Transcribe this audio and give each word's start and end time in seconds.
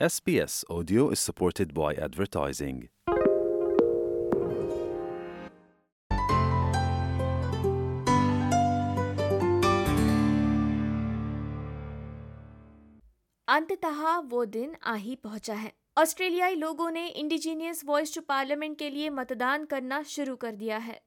SBS 0.00 0.64
Audio 0.68 1.10
is 1.10 1.20
supported 1.20 1.72
by 1.72 1.94
advertising. 1.94 2.88
अंततः 13.48 14.18
वो 14.18 14.44
दिन 14.44 14.74
आ 14.82 14.94
ही 14.94 15.14
पहुँचा 15.16 15.54
है 15.54 15.72
ऑस्ट्रेलियाई 15.98 16.54
लोगों 16.54 16.90
ने 16.90 17.06
इंडिजीनियस 17.08 17.84
वॉइस 17.84 18.14
टू 18.14 18.20
पार्लियामेंट 18.20 18.78
के 18.78 18.90
लिए 18.90 19.10
मतदान 19.10 19.64
करना 19.64 20.02
शुरू 20.02 20.36
कर 20.36 20.54
दिया 20.54 20.78
है 20.78 21.00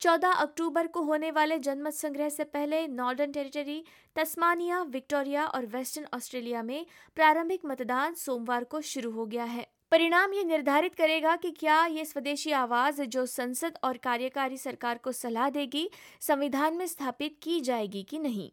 14 0.00 0.32
अक्टूबर 0.32 0.86
को 0.86 1.02
होने 1.02 1.30
वाले 1.30 1.58
जनमत 1.58 1.92
संग्रह 1.92 2.28
से 2.28 2.44
पहले 2.44 2.86
नॉर्दर्न 2.88 3.32
टेरिटरी, 3.32 3.84
तस्मानिया, 4.16 4.82
विक्टोरिया 4.82 5.46
और 5.46 5.66
वेस्टर्न 5.66 6.06
ऑस्ट्रेलिया 6.14 6.62
में 6.62 6.86
प्रारंभिक 7.14 7.60
मतदान 7.66 8.14
सोमवार 8.14 8.64
को 8.64 8.80
शुरू 8.80 9.10
हो 9.10 9.26
गया 9.26 9.44
है। 9.44 9.66
परिणाम 9.90 10.34
ये 10.34 10.44
निर्धारित 10.44 10.94
करेगा 10.94 11.36
कि 11.36 11.50
क्या 11.50 11.86
ये 11.86 12.04
स्वदेशी 12.04 12.52
आवाज़ 12.52 13.02
जो 13.02 13.26
संसद 13.26 13.78
और 13.84 13.96
कार्यकारी 13.96 14.56
सरकार 14.56 14.98
को 14.98 15.12
सलाह 15.12 15.50
देगी, 15.50 15.90
संविधान 16.20 16.74
में 16.74 16.86
स्थापित 16.86 17.36
की 17.42 17.60
जाएगी 17.60 18.02
कि 18.02 18.18
नहीं। 18.18 18.50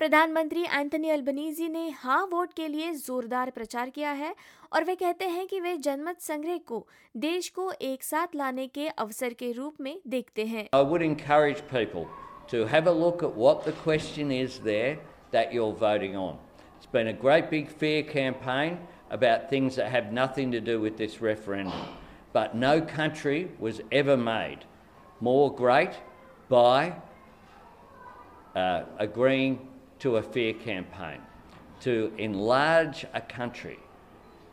प्रधानमंत्री 0.00 0.62
एंथनी 0.64 1.10
अल्बनीजी 1.10 1.68
ने 1.68 1.88
हाँ 2.02 2.22
वोट 2.26 2.52
के 2.56 2.68
लिए 2.68 2.92
जोरदार 2.92 3.50
प्रचार 3.56 3.90
किया 3.96 4.12
है 4.20 4.34
और 4.72 4.84
वे 4.84 4.94
कहते 4.96 5.24
हैं 5.28 5.46
कि 5.46 5.60
वे 5.60 5.76
जनमत 5.86 6.20
संग्रह 6.22 6.58
को 6.68 6.78
देश 7.24 7.48
को 7.58 7.70
एक 7.88 8.04
साथ 8.04 8.36
लाने 8.36 8.66
के 8.78 8.86
अवसर 9.04 9.34
के 9.42 9.50
रूप 9.58 9.80
में 9.80 10.00
देखते 10.14 10.46
हैं 10.52 10.64
I 10.78 10.82
would 10.92 11.04
encourage 11.08 11.62
people 11.72 12.06
to 12.52 12.64
have 12.72 12.90
a 12.92 12.96
look 13.02 13.26
at 13.28 13.36
what 13.44 13.68
the 13.68 13.76
question 13.82 14.32
is 14.38 14.58
there 14.70 14.96
that 15.36 15.52
you're 15.52 15.76
voting 15.84 16.16
on. 16.16 16.38
It's 16.78 16.90
been 16.96 17.14
a 17.14 17.18
great 17.28 17.50
big 17.52 17.68
fair 17.84 18.02
campaign 18.16 18.78
about 19.18 19.48
things 19.54 19.80
that 19.80 19.92
have 19.98 20.12
nothing 20.22 20.58
to 20.58 20.66
do 20.72 20.80
with 20.80 20.96
this 20.96 21.20
referendum. 21.30 21.86
But 22.32 22.60
no 22.66 22.74
country 22.98 23.40
was 23.68 23.82
ever 24.02 24.16
made 24.16 24.64
more 25.20 25.48
great 25.64 26.04
by 26.48 26.94
uh, 28.56 28.84
agreeing 28.98 29.66
to 30.00 30.16
a 30.16 30.22
fair 30.22 30.52
campaign. 30.52 31.20
To 31.80 32.12
enlarge 32.18 33.06
a 33.14 33.20
country, 33.20 33.78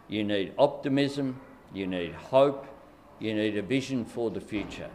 you 0.07 0.23
need 0.23 0.53
optimism, 0.57 1.39
you 1.73 1.87
need 1.87 2.13
hope, 2.13 2.65
you 3.19 3.33
need 3.33 3.57
a 3.57 3.61
vision 3.61 4.05
for 4.05 4.29
the 4.29 4.39
future. 4.39 4.89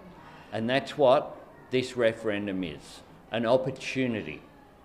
And 0.53 0.69
that's 0.69 0.97
what 0.97 1.37
this 1.71 1.97
referendum 1.97 2.65
is 2.65 3.01
an 3.33 3.47
opportunity 3.47 4.43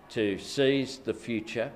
to 0.09 0.37
seize 0.37 0.97
the 0.99 1.13
future, 1.13 1.69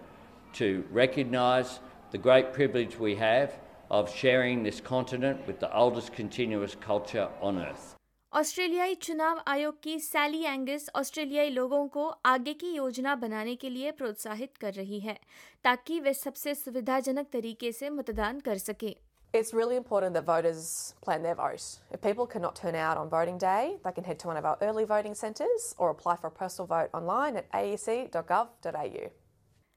to 0.53 0.85
recognise 0.89 1.79
the 2.11 2.17
great 2.17 2.53
privilege 2.53 2.97
we 2.97 3.15
have 3.15 3.53
of 3.89 4.13
sharing 4.13 4.63
this 4.63 4.79
continent 4.79 5.45
with 5.45 5.59
the 5.59 5.73
oldest 5.75 6.13
continuous 6.13 6.75
culture 6.79 7.27
on 7.41 7.59
earth. 7.59 7.95
ऑस्ट्रेलियाई 8.33 8.95
चुनाव 8.95 9.41
आयोग 9.47 9.81
की 9.83 9.97
सैली 9.99 10.41
Angus 10.43 10.89
ऑस्ट्रेलियाई 10.95 11.49
लोगों 11.49 11.87
को 11.95 12.03
आगे 12.25 12.53
की 12.53 12.69
योजना 12.73 13.15
बनाने 13.15 13.55
के 13.55 13.69
लिए 13.69 13.91
प्रोत्साहित 13.91 14.57
कर 14.57 14.73
रही 14.73 14.99
है 14.99 15.17
ताकि 15.63 15.99
वे 15.99 16.13
सबसे 16.13 16.53
सुविधाजनक 16.55 17.27
तरीके 17.33 17.71
से 17.71 17.89
मतदान 17.89 18.39
कर 18.39 18.57
सके 18.57 18.95
It's 19.33 19.51
really 19.55 19.77
important 19.79 20.17
that 20.17 20.25
voters 20.27 20.63
plan 21.03 21.25
their 21.25 21.35
vote. 21.35 21.65
If 21.97 22.01
people 22.01 22.25
cannot 22.31 22.55
turn 22.55 22.77
out 22.77 22.97
on 23.01 23.11
voting 23.11 23.37
day, 23.43 23.77
they 23.83 23.93
can 23.97 24.07
head 24.09 24.17
to 24.23 24.29
one 24.29 24.39
of 24.39 24.47
our 24.49 24.57
early 24.61 24.83
voting 24.85 25.13
centres 25.15 25.67
or 25.77 25.89
apply 25.91 26.15
for 26.23 26.31
a 26.31 26.35
postal 26.39 26.67
vote 26.67 26.97
online 26.99 27.41
at 27.41 27.47
aec.gov.au. 27.61 29.05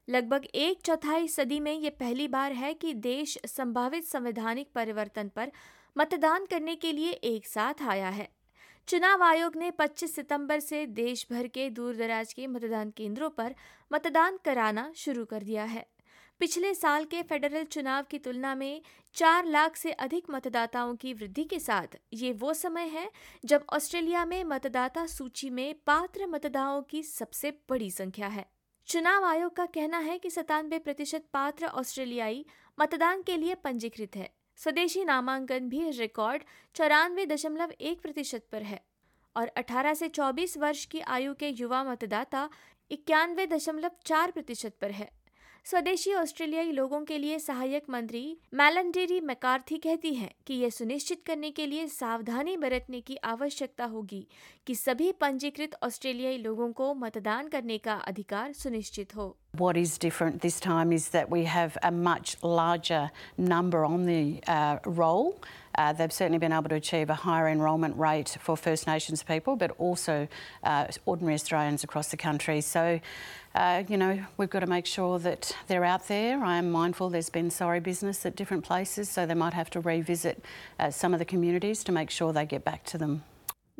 लगभग 0.07 0.45
एक 0.55 0.81
चौथाई 0.85 1.27
सदी 1.27 1.59
में 1.59 1.73
ये 1.73 1.89
पहली 1.99 2.27
बार 2.29 2.51
है 2.53 2.73
कि 2.75 2.93
देश 3.03 3.37
संभावित 3.47 4.07
संवैधानिक 4.07 4.71
परिवर्तन 4.75 5.29
पर 5.35 5.51
मतदान 5.95 6.45
करने 6.49 6.75
के 6.75 6.91
लिए 6.93 7.11
एक 7.29 7.47
साथ 7.47 7.87
आया 7.89 8.09
है 8.09 8.27
चुनाव 8.87 9.23
आयोग 9.23 9.55
ने 9.55 9.71
25 9.71 10.15
सितंबर 10.15 10.59
से 10.59 10.85
देश 10.85 11.25
भर 11.31 11.47
के 11.47 11.69
दूर 11.69 11.95
दराज 11.95 12.33
के 12.33 12.47
मतदान 12.47 12.89
केंद्रों 12.89 13.29
पर 13.29 13.55
मतदान 13.93 14.37
कराना 14.45 14.91
शुरू 14.95 15.25
कर 15.25 15.43
दिया 15.43 15.63
है। 15.63 15.85
पिछले 16.39 16.73
साल 16.73 17.05
के 17.05 17.21
फेडरल 17.23 17.63
चुनाव 17.63 18.03
की 18.03 18.19
तुलना 18.19 18.55
में 18.55 18.81
चार 19.13 19.45
लाख 19.45 19.75
से 19.75 19.91
अधिक 19.91 20.29
मतदाताओं 20.29 20.95
की 20.95 21.13
वृद्धि 21.13 21.43
के 21.43 21.59
साथ 21.59 21.97
ये 22.13 22.31
वो 22.33 22.53
समय 22.53 22.87
है 22.87 23.11
जब 23.45 23.65
ऑस्ट्रेलिया 23.73 24.25
में 24.25 24.43
मतदाता 24.43 25.05
सूची 25.07 25.49
में 25.49 25.75
पात्र 25.85 26.27
मतदाताओं 26.27 26.81
की 26.81 27.03
सबसे 27.03 27.51
बड़ी 27.69 27.91
संख्या 27.91 28.27
है। 28.27 28.45
चुनाव 28.87 29.25
आयोग 29.25 29.55
का 29.55 29.65
कहना 29.65 29.97
है 29.97 30.17
कि 30.17 30.29
सतानवे 30.29 30.79
प्रतिशत 30.79 31.25
पात्र 31.33 31.65
ऑस्ट्रेलियाई 31.65 32.45
मतदान 32.79 33.21
के 33.21 33.37
लिए 33.37 33.55
पंजीकृत 33.55 34.15
है। 34.15 34.34
स्वदेशी 34.57 35.03
नामांकन 35.03 35.67
भी 35.69 35.89
रिकॉर्ड 35.89 36.43
चौरानवे 36.75 37.25
दशमलव 37.25 37.71
एक 37.81 38.01
प्रतिशत 38.01 38.45
पर 38.51 38.63
है 38.63 38.81
और 39.35 39.51
18 39.57 39.95
से 39.95 40.09
24 40.09 40.57
वर्ष 40.57 40.85
की 40.85 40.99
आयु 40.99 41.33
के 41.33 41.49
युवा 41.49 41.83
मतदाता 41.83 42.49
इक्यानवे 42.91 43.45
दशमलव 43.47 43.91
चार 44.05 44.31
प्रतिशत 44.31 44.75
पर 44.81 44.91
है। 44.91 45.09
स्वदेशी 45.65 46.13
ऑस्ट्रेलियाई 46.13 46.71
लोगों 46.71 46.99
के 47.05 47.17
लिए 47.17 47.37
सहायक 47.39 47.83
मंत्री 47.89 48.21
मैलनडेरी 48.53 49.19
मैकार्थी 49.21 49.77
कहती 49.77 50.13
हैं 50.13 50.29
कि 50.47 50.53
यह 50.53 50.69
सुनिश्चित 50.69 51.23
करने 51.27 51.49
के 51.51 51.65
लिए 51.65 51.87
सावधानी 51.87 52.55
बरतने 52.57 52.99
की 53.01 53.15
आवश्यकता 53.25 53.85
होगी 53.85 54.25
कि 54.67 54.75
सभी 54.75 55.11
पंजीकृत 55.21 55.75
ऑस्ट्रेलियाई 55.83 56.37
लोगों 56.37 56.71
को 56.71 56.93
मतदान 56.95 57.47
करने 57.47 57.77
का 57.77 57.93
अधिकार 58.07 58.53
सुनिश्चित 58.53 59.15
हो 59.15 59.35
What 59.57 59.77
is 59.77 59.97
different 59.97 60.41
this 60.41 60.59
time 60.59 60.91
is 60.91 61.09
that 61.09 61.29
we 61.31 61.43
have 61.45 61.77
a 61.81 61.91
much 61.91 62.31
larger 62.43 63.03
number 63.49 63.83
on 63.85 64.05
the 64.05 64.41
uh, 64.47 64.77
roll. 64.85 65.33
Uh, 65.78 65.92
they've 65.92 66.12
certainly 66.12 66.38
been 66.38 66.52
able 66.52 66.68
to 66.68 66.74
achieve 66.74 67.10
a 67.10 67.14
higher 67.14 67.48
enrolment 67.48 67.96
rate 67.96 68.36
for 68.40 68.56
First 68.56 68.86
Nations 68.86 69.22
people, 69.22 69.56
but 69.56 69.70
also 69.78 70.28
uh, 70.64 70.86
ordinary 71.06 71.34
Australians 71.34 71.84
across 71.84 72.08
the 72.08 72.16
country. 72.16 72.60
So, 72.60 73.00
uh, 73.54 73.84
you 73.88 73.96
know, 73.96 74.24
we've 74.36 74.50
got 74.50 74.60
to 74.60 74.66
make 74.66 74.86
sure 74.86 75.18
that 75.20 75.56
they're 75.68 75.84
out 75.84 76.08
there. 76.08 76.42
I 76.42 76.56
am 76.56 76.70
mindful 76.70 77.10
there's 77.10 77.30
been 77.30 77.50
sorry 77.50 77.80
business 77.80 78.26
at 78.26 78.36
different 78.36 78.64
places, 78.64 79.08
so 79.08 79.26
they 79.26 79.34
might 79.34 79.54
have 79.54 79.70
to 79.70 79.80
revisit 79.80 80.44
uh, 80.78 80.90
some 80.90 81.12
of 81.12 81.18
the 81.18 81.24
communities 81.24 81.84
to 81.84 81.92
make 81.92 82.10
sure 82.10 82.32
they 82.32 82.46
get 82.46 82.64
back 82.64 82.84
to 82.84 82.98
them. 82.98 83.22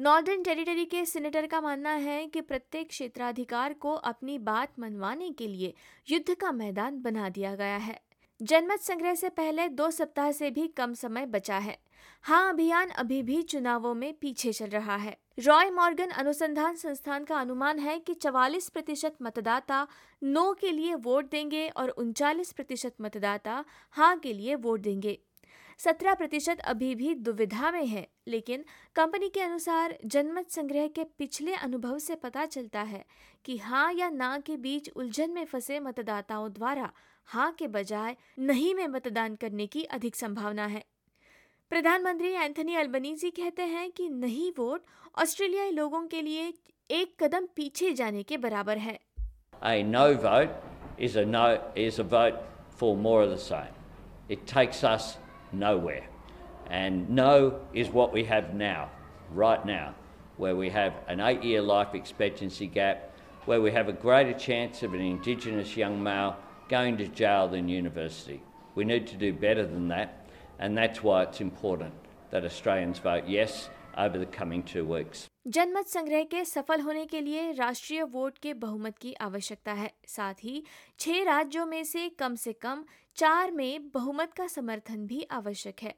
Northern 0.01 0.43
Territory 0.43 0.84
के 0.84 1.05
senator 1.05 1.47
का 1.47 1.61
मानना 1.61 1.91
है 1.91 2.27
कि 2.27 2.41
प्रत्येक 2.41 2.89
क्षेत्राधिकार 2.89 3.73
को 3.73 3.93
अपनी 4.11 4.39
बात 4.39 4.78
मनवाने 4.78 5.31
के 5.39 5.49
लिए 5.49 5.75
युद्ध 6.11 6.34
का 6.41 6.53
मैदान 6.53 7.01
बना 7.03 7.28
दिया 7.28 7.55
गया 7.55 7.77
है 7.77 7.99
जनमत 8.41 8.79
संग्रह 8.79 9.13
से 9.16 9.29
पहले 9.29 9.68
दो 9.69 9.90
सप्ताह 9.91 10.31
से 10.31 10.50
भी 10.51 10.68
कम 10.68 10.94
समय 10.94 11.25
बचा 11.25 11.57
है। 11.57 11.78
हाँ 12.23 12.50
अभियान 12.50 12.90
अभी 12.90 13.22
भी 13.23 13.41
चुनावों 13.41 13.94
में 13.94 14.13
पीछे 14.13 14.51
चल 14.53 14.66
रहा 14.66 14.96
है। 14.96 15.16
रॉय 15.40 15.69
मॉर्गन 15.69 16.09
अनुसंधान 16.09 16.75
संस्थान 16.75 17.23
का 17.23 17.35
अनुमान 17.35 17.79
है 17.79 17.97
कि 18.00 18.13
44 18.13 18.69
प्रतिशत 18.69 19.16
मतदाता 19.22 19.88
नो 20.22 20.51
के 20.53 20.72
लिए 20.72 20.96
वोट 20.96 21.29
देंगे 21.31 21.68
और 21.68 21.90
उनचालीस 21.90 22.51
प्रतिशत 22.51 22.96
मतदाता 23.01 23.63
हाँ 23.96 24.18
के 24.18 24.34
लिए 24.34 24.56
वोट 24.56 24.81
देंगे। 24.81 25.17
सत्रह 25.79 26.13
प्रतिशत 26.13 26.59
अभी 26.59 26.94
भी 26.96 27.13
दुविधा 27.16 27.72
में 27.72 27.85
है, 27.85 28.07
लेकिन 28.28 28.63
कंपनी 28.96 29.29
के 29.29 29.41
अनुसार 29.41 29.97
जनमत 30.06 30.50
संग्रह 30.50 30.88
के 30.88 31.03
पिछले 31.17 31.53
अनुभव 31.53 31.97
से 32.00 32.16
पता 32.16 32.46
चलता 32.46 32.81
है 32.84 33.03
कि 33.46 33.57
हाँ 33.57 33.91
या 33.94 34.09
ना 34.09 34.38
के 34.38 34.57
बीच 34.57 34.90
उलझन 34.90 35.31
में 35.31 35.46
फंसे 35.46 35.79
मतदाताओं 35.79 36.52
द्वारा 36.53 36.91
हाँ 37.28 37.52
के 37.59 37.68
बजाय 37.68 38.16
नहीं 38.40 38.74
में 38.75 38.88
मतदान 38.88 39.36
करने 39.41 39.68
की 39.68 39.84
अधिक 39.97 40.16
संभावना 40.16 40.66
है 40.74 40.84
प्रधानमंत्री 41.72 42.31
एंथनी 42.31 42.75
अल्बनीजी 42.75 43.30
कहते 43.40 43.63
हैं 43.74 43.90
कि 43.97 44.08
नहीं 44.09 44.52
वोट 44.58 44.81
ऑस्ट्रेलियाई 45.22 45.72
लोगों 45.72 46.06
के 46.08 46.22
लिए 46.22 46.53
एक 46.90 47.16
कदम 47.24 47.46
पीछे 47.56 47.91
जाने 48.02 48.24
के 48.24 48.38
बराबर 48.38 48.78
है 48.78 48.97
A 49.64 49.84
no 49.84 50.03
vote 50.24 50.52
is 51.08 51.16
a 51.16 51.25
no 51.25 51.46
is 51.84 51.97
a 52.00 52.03
vote 52.03 52.40
for 52.80 52.96
more 52.96 53.22
of 53.24 53.30
the 53.31 53.41
same. 53.44 53.74
It 54.30 54.46
takes 54.46 54.84
us 54.84 55.18
nowhere. 55.53 56.03
And 56.70 57.09
no 57.09 57.61
is 57.73 57.90
what 57.90 58.14
we 58.14 58.23
have 58.26 58.53
now, 58.53 58.90
right 59.32 59.66
now, 59.66 59.94
where 60.38 60.55
we 60.55 60.70
have 60.70 60.94
an 61.08 61.20
eight 61.29 61.44
year 61.44 61.61
life 61.61 61.96
expectancy 61.96 62.67
gap, 62.67 63.11
where 63.46 63.61
we 63.61 63.72
have 63.72 63.88
a 63.88 63.94
greater 63.94 64.34
chance 64.34 64.84
of 64.84 64.94
an 64.94 65.02
Indigenous 65.02 65.76
young 65.78 66.02
male 66.03 66.35
going 66.70 66.97
to 66.97 67.08
jail 67.08 67.47
than 67.47 67.70
university. 67.70 68.41
We 68.76 68.84
need 68.85 69.08
to 69.08 69.16
do 69.17 69.32
better 69.34 69.66
than 69.66 69.88
that, 69.90 70.28
and 70.59 70.78
that's 70.78 71.03
why 71.03 71.23
it's 71.23 71.41
important 71.41 71.94
that 72.32 72.44
Australians 72.44 73.00
vote 73.00 73.23
yes 73.28 73.70
over 73.97 74.17
the 74.17 74.26
coming 74.38 74.64
two 74.64 74.85
weeks. 74.85 75.28
जनमत 75.47 75.88
संग्रह 75.88 76.23
के 76.23 76.44
सफल 76.46 76.82
होने 76.82 77.06
के 77.06 77.20
लिए 77.22 77.52
राष्ट्रीय 77.53 78.03
vote 78.14 78.38
के 78.44 78.53
बहुमत 78.62 78.97
की 79.02 79.14
आवश्यकता 79.22 79.73
है 79.73 79.91
साथ 80.08 80.44
ही 80.44 80.64
छह 81.00 81.23
राज्यों 81.23 81.66
में 81.66 81.84
से 81.84 82.08
कम 82.20 82.35
से 82.44 82.53
कम 82.62 82.84
चार 83.17 83.52
में 83.52 83.90
बहुमत 83.94 84.34
का 84.38 84.47
समर्थन 84.47 85.06
भी 85.08 85.22
आवश्यक 85.32 85.84
है 85.84 85.94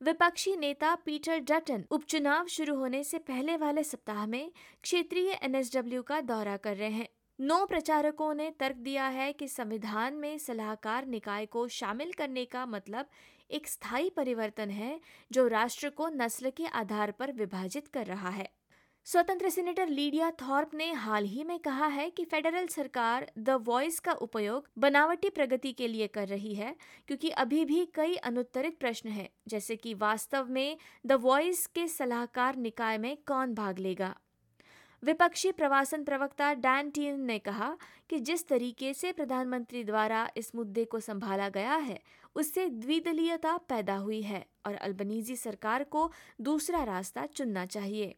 विपक्षी 0.00 0.56
नेता 0.56 0.94
पीटर 1.06 1.38
डटन 1.50 1.84
उपचुनाव 1.92 2.46
शुरू 2.56 2.74
होने 2.76 3.02
से 3.04 3.18
पहले 3.30 3.56
वाले 3.56 3.84
सप्ताह 3.84 4.26
में 4.26 4.50
क्षेत्रीय 4.82 5.38
एनएसडब्ल्यू 5.42 6.02
का 6.02 6.20
दौरा 6.30 6.56
कर 6.66 6.76
रहे 6.76 6.90
हैं 6.90 7.08
नौ 7.40 7.64
प्रचारकों 7.66 8.32
ने 8.34 8.50
तर्क 8.50 8.76
दिया 8.76 9.06
है 9.06 9.32
कि 9.32 9.46
संविधान 9.48 10.14
में 10.14 10.38
सलाहकार 10.38 11.06
निकाय 11.06 11.46
को 11.46 11.66
शामिल 11.68 12.12
करने 12.12 12.44
का 12.44 12.66
मतलब 12.66 13.06
एक 13.50 13.68
स्थायी 13.68 14.10
परिवर्तन 14.10 14.70
है, 14.70 15.00
जो 15.32 15.46
राष्ट्र 15.46 15.90
को 15.90 16.08
नस्ल 16.08 16.50
के 16.50 16.66
आधार 16.66 17.10
पर 17.10 17.32
विभाजित 17.32 17.88
कर 17.88 18.06
रहा 18.06 18.28
है। 18.28 18.48
स्वतंत्र 19.06 19.48
सेनेटर 19.48 19.88
लीडिया 19.88 20.30
थॉर्प 20.30 20.74
ने 20.74 20.92
हाल 20.92 21.24
ही 21.24 21.44
में 21.44 21.58
कहा 21.58 21.86
है 21.86 22.10
कि 22.10 22.24
फेडरल 22.24 22.66
सरकार 22.66 23.30
द 23.38 23.50
वॉइस 23.50 24.00
का 24.00 24.12
उपयोग 24.12 24.68
बनावटी 24.78 25.30
प्रगति 25.30 25.72
के 25.72 25.88
लिए 25.88 26.06
कर 26.06 26.28
रही 26.28 26.54
है, 26.54 26.76
क्योंकि 27.06 27.30
अभी 27.30 27.64
भी 27.64 27.84
कई 27.94 28.14
अनुत्तरित 28.14 28.78
प्रश्न 28.80 29.08
हैं, 29.08 29.28
जैसे 29.48 29.76
कि 29.76 29.94
वास्तव 29.94 30.48
में 30.50 30.76
द 31.06 31.12
वॉइस 31.12 31.66
के 31.66 31.88
सलाहकार 31.88 32.56
निकाय 32.56 32.98
में 32.98 33.16
कौन 33.26 33.54
भाग 33.54 33.78
लेगा। 33.78 34.16
विपक्षी 35.04 35.52
प्रवासन 35.52 36.04
प्रवक्ता 36.04 36.54
डैन 36.54 36.90
टीन 36.90 37.20
ने 37.20 37.38
कहा 37.38 37.76
कि 38.10 38.18
जिस 38.20 38.48
तरीके 38.48 38.94
से 38.94 39.12
प्रधानमंत्री 39.12 39.84
द्वारा 39.84 40.28
इस 40.36 40.54
मुद्दे 40.54 40.84
को 40.84 41.00
संभाला 41.00 41.48
गया 41.48 41.76
है, 41.76 42.00
उससे 42.34 42.68
द्विदलीयता 42.68 43.56
पैदा 43.56 43.96
हुई 43.96 44.22
है 44.22 44.46
और 44.66 44.74
अल्बनीजी 44.74 45.36
सरकार 45.36 45.84
को 45.84 46.10
दूसरा 46.40 46.82
रास्ता 46.84 47.26
चुनना 47.26 47.66
चाहिए 47.66 48.14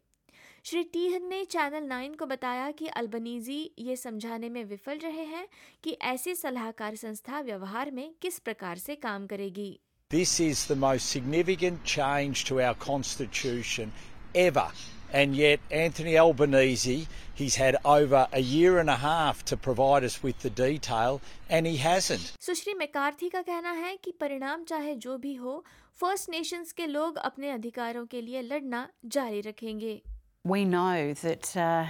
श्री 0.64 0.82
टीहन 0.82 1.28
ने 1.28 1.44
चैनल 1.44 1.84
नाइन 1.84 2.14
को 2.14 2.26
बताया 2.26 2.70
कि 2.70 2.86
अल्बनीजी 2.86 3.70
ये 3.78 3.96
समझाने 3.96 4.48
में 4.48 4.64
विफल 4.64 4.98
रहे 4.98 5.24
हैं 5.24 5.48
कि 5.84 5.96
ऐसी 6.02 6.34
सलाहकार 6.34 6.94
संस्था 6.94 7.40
व्यवहार 7.40 7.90
में 7.90 8.14
किस 8.22 8.38
प्रकार 8.38 8.78
से 8.78 8.94
काम 8.96 9.26
करेगी 9.26 9.80
This 10.10 10.32
is 10.40 10.66
the 10.66 10.76
most 10.76 11.08
significant 11.16 11.84
change 11.84 12.44
to 12.44 12.60
our 12.60 12.74
constitution 12.74 13.92
ever. 14.34 14.66
And 15.13 15.35
yet, 15.35 15.59
Anthony 15.71 16.17
Albanese, 16.17 17.07
he's 17.33 17.55
had 17.55 17.77
over 17.85 18.27
a 18.33 18.41
year 18.41 18.77
and 18.79 18.89
a 18.89 18.97
half 18.97 19.45
to 19.45 19.55
provide 19.55 20.03
us 20.03 20.21
with 20.21 20.39
the 20.39 20.49
detail, 20.49 21.21
and 21.49 21.65
he 21.65 21.77
hasn't. 21.77 22.33
Sushri 22.41 22.73
McCarthy 22.73 23.29
का 23.29 23.41
कहना 23.41 23.71
है 23.71 23.95
कि 24.03 24.11
परिणाम 24.19 24.63
चाहे 24.69 24.95
जो 25.05 25.17
भी 25.17 25.33
हो 25.35 25.63
first 26.01 26.29
Nations 26.29 26.71
के 26.77 26.87
लोग 26.87 27.17
अपने 27.17 27.49
अधिकारों 27.51 28.05
के 28.05 28.21
लिए 28.21 28.41
लड़ना 28.41 28.87
जारी 29.05 29.41
रखेंगे 29.41 30.01
We 30.45 30.63
know 30.65 31.13
that 31.23 31.55
uh, 31.57 31.87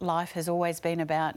life 0.00 0.32
has 0.32 0.48
always 0.48 0.80
been 0.80 1.00
about 1.00 1.36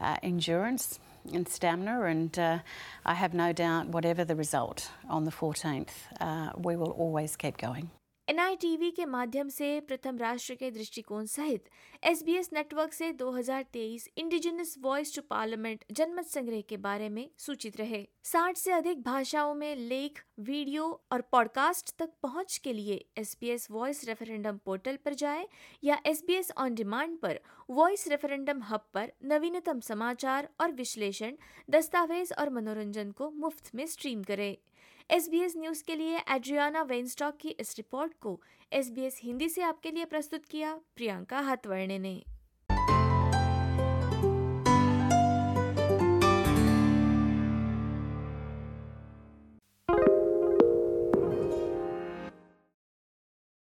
uh, 0.00 0.16
endurance 0.22 0.98
and 1.32 1.48
stamina, 1.48 2.02
and 2.02 2.38
uh, 2.38 2.58
I 3.06 3.14
have 3.14 3.34
no 3.34 3.52
doubt, 3.52 3.88
whatever 3.88 4.24
the 4.24 4.36
result 4.36 4.90
on 5.08 5.24
the 5.24 5.30
14th, 5.30 5.90
uh, 6.20 6.50
we 6.58 6.76
will 6.76 6.90
always 6.90 7.36
keep 7.36 7.56
going. 7.58 7.90
NITV 8.27 8.89
के 8.91 9.05
माध्यम 9.05 9.49
से 9.49 9.79
प्रथम 9.79 10.17
राष्ट्र 10.17 10.53
के 10.55 10.71
दृष्टिकोण 10.71 11.25
सहित 11.25 11.69
SBS 12.03 12.49
network 12.53 12.93
से 12.93 13.11
2023 13.13 14.07
indigenous 14.17 14.75
voice 14.81 15.15
to 15.15 15.21
parliament 15.29 15.85
जनमत 15.91 16.25
संग्रह 16.25 16.61
के 16.61 16.77
बारे 16.77 17.07
में 17.09 17.29
सूचित 17.37 17.77
रहे। 17.77 18.03
60 18.23 18.57
से 18.57 18.71
अधिक 18.71 19.01
भाषाओं 19.03 19.53
में 19.55 19.75
लेख, 19.75 20.23
वीडियो 20.39 20.89
और 21.11 21.21
पॉडकास्ट 21.21 21.95
तक 21.99 22.09
पहुँच 22.23 22.57
के 22.57 22.73
लिए 22.73 23.03
एसबीएस 23.17 23.67
वॉइस 23.71 24.05
रेफरेंडम 24.07 24.57
पोर्टल 24.65 24.97
पर 25.05 25.13
जाए 25.13 25.47
या 25.83 26.01
एसबीएस 26.05 26.51
ऑन 26.57 26.75
डिमांड 26.75 27.17
पर 27.17 27.39
वॉइस 27.69 28.07
रेफरेंडम 28.07 28.61
हब 28.63 28.87
पर 28.93 29.11
नवीनतम 29.25 29.79
समाचार 29.79 30.49
और 30.61 30.71
विश्लेषण, 30.71 31.31
दस्तावेज़ 31.69 32.33
और 32.33 32.49
मनोरंजन 32.49 33.11
को 33.11 33.31
मुफ़्त 33.31 33.75
में 33.75 33.85
स्ट्रीम 33.87 34.23
करें। 34.23 34.57
एसबीएस 35.09 35.53
न्यूज़ 35.57 35.83
के 35.83 35.95
लिए 35.95 36.17
एड्रियाना 36.29 36.81
वेंस्टॉक 36.81 37.37
की 37.37 37.49
इस 37.49 37.73
रिपोर्ट 37.77 38.13
को 38.21 38.41
एस 38.71 38.89
बी 38.91 39.01
एस 39.01 39.19
हिंदी 39.23 39.49
से 39.49 39.61
आपके 39.61 39.91
लिए 39.91 40.05
प्रस्तुत 40.05 40.45
किया, 40.45 40.73
प्रियंका 40.95 41.39
हतवर्णे 41.39 41.99
ने। 41.99 42.23